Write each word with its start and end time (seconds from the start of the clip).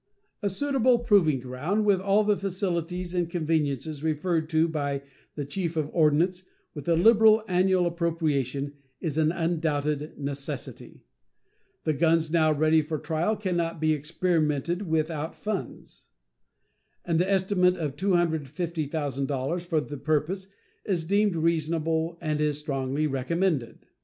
A 0.41 0.49
suitable 0.49 0.97
proving 0.97 1.41
ground, 1.41 1.85
with 1.85 2.01
all 2.01 2.23
the 2.23 2.35
facilities 2.35 3.13
and 3.13 3.29
conveniences 3.29 4.01
referred 4.03 4.49
to 4.49 4.67
by 4.67 5.03
the 5.35 5.45
Chief 5.45 5.77
of 5.77 5.91
Ordnance, 5.93 6.41
with 6.73 6.87
a 6.89 6.95
liberal 6.95 7.43
annual 7.47 7.85
appropriation, 7.85 8.73
is 8.99 9.19
an 9.19 9.31
undoubted 9.31 10.17
necessity. 10.17 11.05
The 11.83 11.93
guns 11.93 12.31
now 12.31 12.51
ready 12.51 12.81
for 12.81 12.97
trial 12.97 13.35
can 13.35 13.55
not 13.55 13.79
be 13.79 13.93
experimented 13.93 14.81
with 14.81 15.09
without 15.09 15.35
funds, 15.35 16.07
and 17.05 17.19
the 17.19 17.29
estimate 17.29 17.77
of 17.77 17.95
$250,000 17.95 19.61
for 19.63 19.81
the 19.81 19.97
purpose 19.97 20.47
is 20.83 21.05
deemed 21.05 21.35
reasonable 21.35 22.17
and 22.21 22.41
is 22.41 22.57
strongly 22.57 23.05
recommended. 23.05 23.85